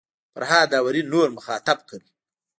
فرهاد 0.33 0.67
داوري 0.73 1.01
نور 1.13 1.27
مخاطب 1.37 1.77
کړل. 1.89 2.05